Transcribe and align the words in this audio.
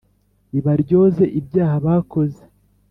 ibaryoze 0.57 1.23
ibyaha 1.39 1.75
bakoze. 1.85 2.41